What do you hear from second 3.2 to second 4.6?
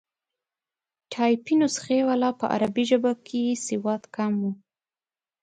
کې سواد کم وو.